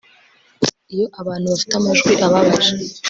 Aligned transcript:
iyo 0.93 1.05
abantu 1.21 1.45
bafite 1.53 1.73
amajwi 1.75 2.11
ababaje 2.25 2.73